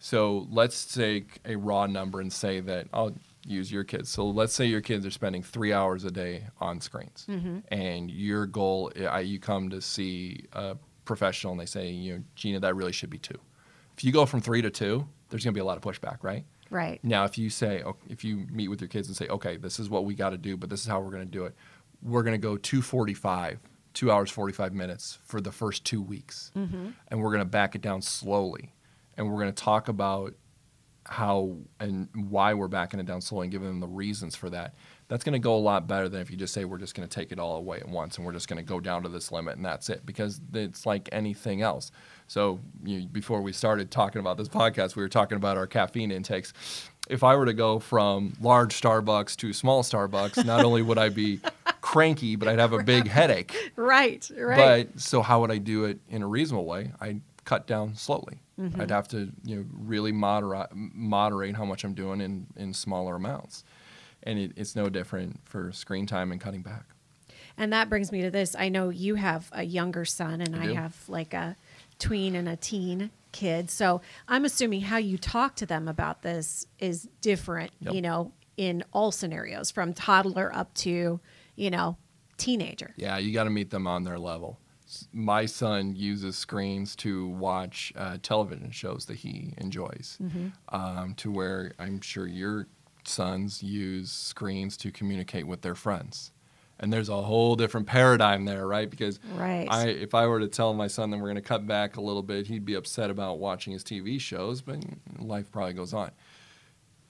So 0.00 0.46
let's 0.50 0.92
take 0.94 1.40
a 1.44 1.56
raw 1.56 1.86
number 1.86 2.20
and 2.20 2.32
say 2.32 2.60
that 2.60 2.86
I'll 2.92 3.12
use 3.48 3.72
your 3.72 3.84
kids. 3.84 4.08
So 4.08 4.26
let's 4.26 4.52
say 4.52 4.66
your 4.66 4.80
kids 4.80 5.06
are 5.06 5.10
spending 5.10 5.42
three 5.42 5.72
hours 5.72 6.04
a 6.04 6.10
day 6.10 6.44
on 6.60 6.80
screens, 6.80 7.26
mm-hmm. 7.28 7.58
and 7.68 8.10
your 8.10 8.46
goal, 8.46 8.92
I, 9.08 9.20
you 9.20 9.38
come 9.38 9.70
to 9.70 9.80
see 9.80 10.44
a 10.52 10.76
professional 11.04 11.52
and 11.52 11.60
they 11.60 11.66
say, 11.66 11.90
you 11.90 12.18
know, 12.18 12.24
Gina, 12.36 12.60
that 12.60 12.76
really 12.76 12.92
should 12.92 13.10
be 13.10 13.18
two. 13.18 13.38
If 13.96 14.04
you 14.04 14.12
go 14.12 14.26
from 14.26 14.40
three 14.40 14.62
to 14.62 14.70
two, 14.70 15.08
there's 15.28 15.44
going 15.44 15.52
to 15.52 15.58
be 15.58 15.60
a 15.60 15.64
lot 15.64 15.76
of 15.76 15.82
pushback, 15.82 16.18
right? 16.22 16.44
Right. 16.70 17.00
Now, 17.02 17.24
if 17.24 17.38
you 17.38 17.50
say, 17.50 17.82
if 18.08 18.24
you 18.24 18.46
meet 18.50 18.68
with 18.68 18.80
your 18.80 18.88
kids 18.88 19.08
and 19.08 19.16
say, 19.16 19.26
okay, 19.28 19.56
this 19.56 19.80
is 19.80 19.88
what 19.88 20.04
we 20.04 20.14
got 20.14 20.30
to 20.30 20.38
do, 20.38 20.56
but 20.56 20.70
this 20.70 20.80
is 20.80 20.86
how 20.86 21.00
we're 21.00 21.10
going 21.10 21.24
to 21.24 21.30
do 21.30 21.44
it, 21.44 21.54
we're 22.02 22.22
going 22.22 22.38
to 22.38 22.38
go 22.38 22.56
245, 22.56 23.58
two 23.94 24.10
hours, 24.10 24.30
45 24.30 24.74
minutes 24.74 25.18
for 25.24 25.40
the 25.40 25.50
first 25.50 25.84
two 25.84 26.02
weeks. 26.02 26.52
Mm-hmm. 26.56 26.90
And 27.08 27.20
we're 27.20 27.30
going 27.30 27.40
to 27.40 27.46
back 27.46 27.74
it 27.74 27.80
down 27.80 28.02
slowly. 28.02 28.74
And 29.16 29.28
we're 29.28 29.40
going 29.40 29.52
to 29.52 29.62
talk 29.62 29.88
about 29.88 30.34
how 31.08 31.56
and 31.80 32.08
why 32.14 32.54
we're 32.54 32.68
backing 32.68 33.00
it 33.00 33.06
down 33.06 33.20
slowly 33.20 33.46
and 33.46 33.52
giving 33.52 33.68
them 33.68 33.80
the 33.80 33.88
reasons 33.88 34.36
for 34.36 34.50
that. 34.50 34.74
That's 35.08 35.24
going 35.24 35.32
to 35.32 35.38
go 35.38 35.56
a 35.56 35.58
lot 35.58 35.86
better 35.88 36.08
than 36.08 36.20
if 36.20 36.30
you 36.30 36.36
just 36.36 36.52
say, 36.52 36.66
we're 36.66 36.76
just 36.78 36.94
going 36.94 37.08
to 37.08 37.14
take 37.14 37.32
it 37.32 37.38
all 37.38 37.56
away 37.56 37.78
at 37.78 37.88
once 37.88 38.18
and 38.18 38.26
we're 38.26 38.32
just 38.34 38.46
going 38.46 38.58
to 38.58 38.62
go 38.62 38.78
down 38.78 39.02
to 39.04 39.08
this 39.08 39.32
limit 39.32 39.56
and 39.56 39.64
that's 39.64 39.88
it. 39.88 40.04
Because 40.04 40.40
it's 40.52 40.84
like 40.84 41.08
anything 41.12 41.62
else. 41.62 41.90
So 42.26 42.60
you, 42.84 43.06
before 43.06 43.40
we 43.40 43.52
started 43.54 43.90
talking 43.90 44.20
about 44.20 44.36
this 44.36 44.48
podcast, 44.48 44.96
we 44.96 45.02
were 45.02 45.08
talking 45.08 45.36
about 45.36 45.56
our 45.56 45.66
caffeine 45.66 46.10
intakes. 46.10 46.52
If 47.08 47.24
I 47.24 47.36
were 47.36 47.46
to 47.46 47.54
go 47.54 47.78
from 47.78 48.34
large 48.38 48.78
Starbucks 48.78 49.34
to 49.36 49.54
small 49.54 49.82
Starbucks, 49.82 50.44
not 50.44 50.62
only 50.62 50.82
would 50.82 50.98
I 50.98 51.08
be 51.08 51.40
cranky, 51.80 52.36
but 52.36 52.48
I'd 52.48 52.58
have 52.58 52.74
a 52.74 52.82
big 52.82 53.08
headache. 53.08 53.56
Right. 53.76 54.30
Right. 54.36 54.88
But 54.92 55.00
so 55.00 55.22
how 55.22 55.40
would 55.40 55.50
I 55.50 55.56
do 55.58 55.84
it 55.86 55.98
in 56.10 56.22
a 56.22 56.26
reasonable 56.26 56.66
way? 56.66 56.92
I'd 57.00 57.22
cut 57.46 57.66
down 57.66 57.94
slowly. 57.94 58.40
Mm-hmm. 58.58 58.80
I'd 58.80 58.90
have 58.90 59.08
to 59.08 59.30
you 59.44 59.56
know 59.56 59.64
really 59.72 60.12
moderate 60.12 60.68
moderate 60.74 61.54
how 61.56 61.64
much 61.64 61.84
I'm 61.84 61.94
doing 61.94 62.20
in 62.20 62.46
in 62.56 62.74
smaller 62.74 63.16
amounts, 63.16 63.64
and 64.22 64.38
it, 64.38 64.52
it's 64.56 64.74
no 64.74 64.88
different 64.88 65.40
for 65.44 65.70
screen 65.72 66.06
time 66.06 66.32
and 66.32 66.40
cutting 66.40 66.62
back. 66.62 66.84
And 67.56 67.72
that 67.72 67.88
brings 67.88 68.12
me 68.12 68.22
to 68.22 68.30
this. 68.30 68.54
I 68.56 68.68
know 68.68 68.88
you 68.88 69.16
have 69.16 69.48
a 69.52 69.62
younger 69.64 70.04
son, 70.04 70.40
and 70.40 70.54
I 70.56 70.70
I 70.70 70.72
have 70.74 70.96
like 71.08 71.34
a 71.34 71.56
tween 71.98 72.34
and 72.36 72.48
a 72.48 72.56
teen 72.56 73.10
kid. 73.32 73.70
So 73.70 74.00
I'm 74.28 74.44
assuming 74.44 74.82
how 74.82 74.96
you 74.98 75.18
talk 75.18 75.54
to 75.56 75.66
them 75.66 75.88
about 75.88 76.22
this 76.22 76.66
is 76.78 77.08
different, 77.20 77.72
Yep. 77.80 77.94
you 77.94 78.02
know, 78.02 78.32
in 78.56 78.84
all 78.92 79.10
scenarios 79.12 79.70
from 79.70 79.92
toddler 79.92 80.54
up 80.54 80.72
to, 80.74 81.20
you 81.56 81.70
know, 81.70 81.96
teenager. 82.36 82.94
Yeah, 82.96 83.18
you 83.18 83.32
got 83.32 83.44
to 83.44 83.50
meet 83.50 83.70
them 83.70 83.86
on 83.86 84.04
their 84.04 84.18
level. 84.18 84.58
My 85.12 85.46
son 85.46 85.94
uses 85.96 86.36
screens 86.36 86.96
to 86.96 87.28
watch 87.28 87.92
uh, 87.96 88.18
television 88.22 88.70
shows 88.70 89.04
that 89.06 89.16
he 89.16 89.52
enjoys, 89.58 90.18
um, 90.70 91.14
to 91.16 91.30
where 91.30 91.72
I'm 91.78 92.00
sure 92.00 92.26
your 92.26 92.66
sons 93.04 93.62
use 93.62 94.10
screens 94.10 94.76
to 94.78 94.90
communicate 94.90 95.46
with 95.46 95.62
their 95.62 95.74
friends. 95.74 96.32
And 96.80 96.92
there's 96.92 97.08
a 97.08 97.20
whole 97.22 97.56
different 97.56 97.86
paradigm 97.88 98.44
there, 98.44 98.66
right? 98.66 98.88
Because 98.88 99.18
Right. 99.34 99.66
I, 99.68 99.88
if 99.88 100.14
I 100.14 100.26
were 100.26 100.38
to 100.40 100.46
tell 100.48 100.72
my 100.74 100.86
son 100.86 101.10
that 101.10 101.16
we're 101.16 101.24
going 101.24 101.34
to 101.36 101.40
cut 101.42 101.66
back 101.66 101.96
a 101.96 102.00
little 102.00 102.22
bit, 102.22 102.46
he'd 102.46 102.64
be 102.64 102.74
upset 102.74 103.10
about 103.10 103.38
watching 103.40 103.72
his 103.72 103.82
TV 103.82 104.20
shows, 104.20 104.62
but 104.62 104.84
life 105.18 105.50
probably 105.50 105.72
goes 105.72 105.92
on. 105.92 106.12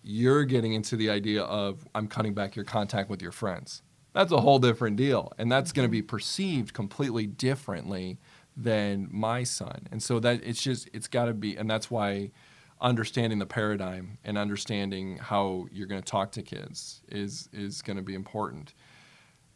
You're 0.03 0.45
getting 0.45 0.73
into 0.73 0.97
the 0.97 1.11
idea 1.11 1.43
of 1.43 1.87
I'm 1.95 2.09
cutting 2.09 2.33
back 2.33 2.57
your 2.57 2.65
contact 2.65 3.11
with 3.11 3.21
your 3.21 3.33
friends. 3.33 3.83
That's 4.19 4.33
a 4.33 4.41
whole 4.41 4.59
different 4.59 4.97
deal, 4.97 5.33
and 5.39 5.51
that's 5.51 5.71
going 5.71 5.87
to 5.87 5.91
be 5.91 6.03
perceived 6.03 6.75
completely 6.75 7.25
differently 7.25 8.19
than 8.57 9.07
my 9.13 9.45
son. 9.45 9.87
And 9.93 10.03
so 10.03 10.19
that 10.19 10.41
it's 10.43 10.61
just 10.61 10.91
it's 10.93 11.07
got 11.07 11.27
to 11.27 11.35
be, 11.35 11.57
and 11.57 11.71
that's 11.71 11.89
why 11.89 12.33
understanding 12.81 13.39
the 13.39 13.47
paradigm 13.47 14.19
and 14.25 14.37
understanding 14.37 15.19
how 15.19 15.69
you're 15.71 15.87
going 15.87 16.03
to 16.03 16.11
talk 16.11 16.33
to 16.33 16.43
kids 16.43 17.01
is 17.09 17.49
is 17.53 17.81
going 17.81 17.97
to 17.97 18.03
be 18.03 18.15
important. 18.15 18.75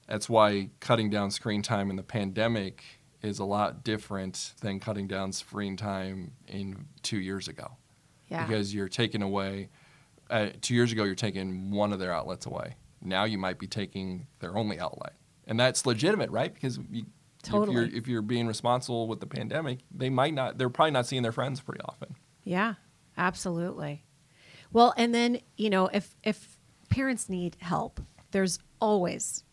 That's 0.06 0.28
why 0.28 0.70
cutting 0.78 1.10
down 1.10 1.32
screen 1.32 1.62
time 1.62 1.90
in 1.90 1.96
the 1.96 2.04
pandemic 2.04 2.84
is 3.20 3.40
a 3.40 3.44
lot 3.44 3.82
different 3.82 4.54
than 4.60 4.78
cutting 4.78 5.08
down 5.08 5.32
screen 5.32 5.76
time 5.76 6.34
in 6.46 6.86
two 7.02 7.18
years 7.18 7.48
ago. 7.48 7.72
Yeah. 8.28 8.46
Because 8.46 8.72
you're 8.72 8.88
taking 8.88 9.22
away, 9.22 9.70
uh, 10.30 10.50
two 10.60 10.74
years 10.74 10.92
ago, 10.92 11.02
you're 11.02 11.16
taking 11.16 11.72
one 11.72 11.92
of 11.92 11.98
their 11.98 12.14
outlets 12.14 12.46
away. 12.46 12.76
Now 13.02 13.24
you 13.24 13.38
might 13.38 13.58
be 13.58 13.66
taking 13.66 14.26
their 14.40 14.56
only 14.56 14.78
outlet. 14.78 15.14
And 15.46 15.58
that's 15.58 15.84
legitimate, 15.86 16.30
right? 16.30 16.52
Because 16.52 16.78
you, 16.90 17.04
if, 17.44 17.50
you're, 17.50 17.84
if 17.84 18.08
you're 18.08 18.22
being 18.22 18.46
responsible 18.46 19.08
with 19.08 19.20
the 19.20 19.26
pandemic, 19.26 19.80
they 19.90 20.08
might 20.08 20.34
not, 20.34 20.58
they're 20.58 20.70
probably 20.70 20.92
not 20.92 21.06
seeing 21.06 21.22
their 21.22 21.32
friends 21.32 21.60
pretty 21.60 21.80
often. 21.84 22.14
Yeah, 22.44 22.74
absolutely. 23.16 24.04
Well, 24.72 24.94
and 24.96 25.14
then, 25.14 25.40
you 25.56 25.70
know, 25.70 25.88
if 25.88 26.16
if 26.22 26.58
parents 26.88 27.28
need 27.28 27.56
help, 27.60 28.00
there's 28.30 28.58
always 28.80 29.44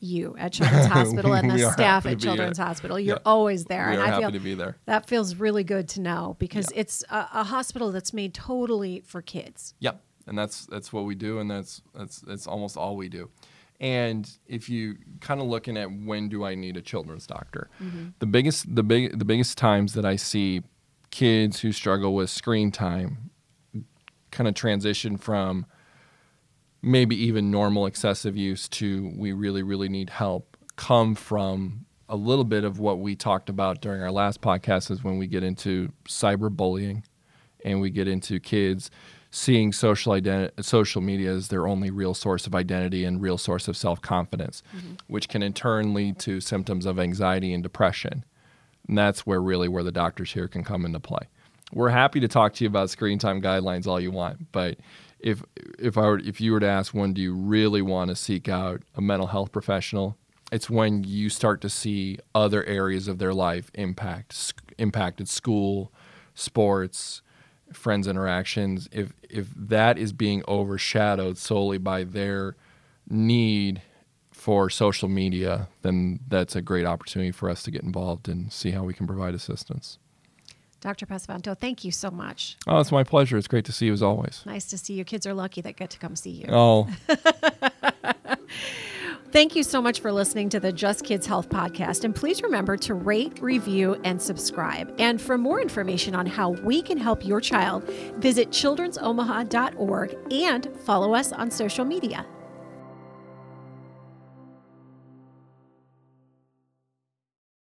you 0.00 0.36
at 0.38 0.52
Children's 0.52 0.86
Hospital 0.98 1.34
and 1.34 1.50
the 1.50 1.70
staff 1.72 2.06
at 2.06 2.18
Children's 2.20 2.58
there. 2.58 2.66
Hospital. 2.66 3.00
You're 3.00 3.20
always 3.26 3.64
there. 3.64 3.88
We 3.88 3.94
and 3.94 4.02
I 4.02 4.06
happy 4.06 4.22
feel 4.22 4.30
to 4.32 4.40
be 4.40 4.54
there. 4.54 4.76
that 4.86 5.06
feels 5.06 5.34
really 5.34 5.64
good 5.64 5.88
to 5.90 6.00
know 6.00 6.36
because 6.38 6.68
it's 6.74 7.02
a, 7.10 7.28
a 7.34 7.44
hospital 7.44 7.90
that's 7.90 8.12
made 8.12 8.34
totally 8.34 9.00
for 9.00 9.20
kids. 9.20 9.74
Yep, 9.80 10.00
and 10.28 10.38
that's 10.38 10.66
that's 10.66 10.92
what 10.92 11.04
we 11.04 11.14
do, 11.14 11.38
and 11.40 11.50
that's 11.50 11.82
that's 11.94 12.20
that's 12.20 12.46
almost 12.46 12.76
all 12.76 12.96
we 12.96 13.08
do. 13.08 13.30
And 13.80 14.28
if 14.46 14.68
you 14.68 14.96
kind 15.20 15.40
of 15.40 15.46
looking 15.46 15.76
at 15.76 15.86
when 15.90 16.28
do 16.28 16.44
I 16.44 16.54
need 16.54 16.76
a 16.76 16.82
children's 16.82 17.26
doctor, 17.26 17.70
mm-hmm. 17.82 18.08
the 18.18 18.26
biggest 18.26 18.74
the 18.74 18.82
big 18.82 19.18
the 19.18 19.24
biggest 19.24 19.56
times 19.56 19.94
that 19.94 20.04
I 20.04 20.16
see 20.16 20.62
kids 21.10 21.60
who 21.60 21.72
struggle 21.72 22.14
with 22.14 22.30
screen 22.30 22.70
time 22.70 23.30
kind 24.30 24.46
of 24.46 24.54
transition 24.54 25.16
from 25.16 25.64
maybe 26.82 27.16
even 27.16 27.50
normal 27.50 27.86
excessive 27.86 28.36
use 28.36 28.68
to 28.68 29.12
we 29.16 29.32
really 29.32 29.62
really 29.62 29.88
need 29.88 30.10
help 30.10 30.56
come 30.76 31.14
from 31.14 31.86
a 32.08 32.16
little 32.16 32.44
bit 32.44 32.64
of 32.64 32.78
what 32.78 32.98
we 33.00 33.16
talked 33.16 33.48
about 33.48 33.80
during 33.80 34.02
our 34.02 34.10
last 34.10 34.40
podcast 34.40 34.90
is 34.90 35.02
when 35.02 35.18
we 35.18 35.26
get 35.26 35.42
into 35.42 35.90
cyberbullying 36.06 37.02
and 37.64 37.80
we 37.80 37.90
get 37.90 38.06
into 38.06 38.38
kids 38.38 38.90
seeing 39.30 39.72
social 39.72 40.12
identi- 40.12 40.64
social 40.64 41.00
media 41.00 41.30
as 41.30 41.48
their 41.48 41.66
only 41.66 41.90
real 41.90 42.14
source 42.14 42.46
of 42.46 42.54
identity 42.54 43.04
and 43.04 43.20
real 43.20 43.38
source 43.38 43.68
of 43.68 43.76
self-confidence 43.76 44.62
mm-hmm. 44.74 44.94
which 45.06 45.28
can 45.28 45.42
in 45.42 45.52
turn 45.52 45.92
lead 45.92 46.18
to 46.18 46.40
symptoms 46.40 46.86
of 46.86 46.98
anxiety 46.98 47.52
and 47.52 47.62
depression. 47.62 48.24
And 48.86 48.96
that's 48.96 49.26
where 49.26 49.40
really 49.40 49.68
where 49.68 49.82
the 49.82 49.92
doctors 49.92 50.32
here 50.32 50.48
can 50.48 50.64
come 50.64 50.86
into 50.86 51.00
play. 51.00 51.28
We're 51.72 51.90
happy 51.90 52.20
to 52.20 52.28
talk 52.28 52.54
to 52.54 52.64
you 52.64 52.68
about 52.68 52.88
screen 52.88 53.18
time 53.18 53.42
guidelines 53.42 53.86
all 53.86 54.00
you 54.00 54.10
want 54.10 54.50
but 54.52 54.78
if 55.20 55.42
if 55.78 55.98
I 55.98 56.02
were 56.02 56.18
if 56.18 56.40
you 56.40 56.52
were 56.52 56.60
to 56.60 56.68
ask 56.68 56.94
when 56.94 57.12
do 57.12 57.20
you 57.20 57.34
really 57.34 57.82
want 57.82 58.08
to 58.08 58.16
seek 58.16 58.48
out 58.48 58.82
a 58.94 59.00
mental 59.00 59.26
health 59.26 59.52
professional? 59.52 60.16
It's 60.50 60.70
when 60.70 61.04
you 61.04 61.28
start 61.28 61.60
to 61.62 61.68
see 61.68 62.18
other 62.34 62.64
areas 62.64 63.08
of 63.08 63.18
their 63.18 63.34
life 63.34 63.70
impact 63.74 64.32
sc- 64.32 64.72
impacted 64.78 65.28
school 65.28 65.92
sports 66.34 67.20
friends 67.72 68.06
interactions 68.06 68.88
if 68.92 69.12
if 69.28 69.48
that 69.56 69.98
is 69.98 70.12
being 70.12 70.42
overshadowed 70.48 71.36
solely 71.38 71.78
by 71.78 72.04
their 72.04 72.56
need 73.08 73.82
for 74.32 74.70
social 74.70 75.08
media 75.08 75.68
then 75.82 76.20
that's 76.28 76.54
a 76.56 76.62
great 76.62 76.86
opportunity 76.86 77.30
for 77.30 77.50
us 77.50 77.62
to 77.62 77.70
get 77.70 77.82
involved 77.82 78.28
and 78.28 78.52
see 78.52 78.70
how 78.70 78.82
we 78.82 78.94
can 78.94 79.06
provide 79.06 79.34
assistance 79.34 79.98
Dr. 80.80 81.06
Pesavento, 81.06 81.58
thank 81.58 81.84
you 81.84 81.90
so 81.90 82.08
much. 82.08 82.56
oh 82.68 82.78
it's 82.78 82.92
my 82.92 83.02
pleasure 83.02 83.36
it's 83.36 83.48
great 83.48 83.64
to 83.64 83.72
see 83.72 83.86
you 83.86 83.92
as 83.92 84.02
always 84.02 84.42
Nice 84.46 84.66
to 84.66 84.78
see 84.78 84.94
you. 84.94 85.04
Kids 85.04 85.26
are 85.26 85.34
lucky 85.34 85.60
that 85.60 85.74
get 85.76 85.90
to 85.90 85.98
come 85.98 86.14
see 86.14 86.30
you. 86.30 86.46
oh 86.48 86.88
Thank 89.30 89.54
you 89.54 89.62
so 89.62 89.82
much 89.82 90.00
for 90.00 90.10
listening 90.10 90.48
to 90.50 90.60
the 90.60 90.72
Just 90.72 91.04
Kids 91.04 91.26
Health 91.26 91.50
podcast. 91.50 92.04
And 92.04 92.14
please 92.14 92.42
remember 92.42 92.78
to 92.78 92.94
rate, 92.94 93.42
review, 93.42 94.00
and 94.02 94.20
subscribe. 94.20 94.94
And 94.98 95.20
for 95.20 95.36
more 95.36 95.60
information 95.60 96.14
on 96.14 96.24
how 96.24 96.50
we 96.50 96.80
can 96.80 96.96
help 96.96 97.26
your 97.26 97.38
child, 97.38 97.84
visit 98.16 98.48
children'somaha.org 98.50 100.16
and 100.32 100.70
follow 100.80 101.14
us 101.14 101.32
on 101.32 101.50
social 101.50 101.84
media. 101.84 102.24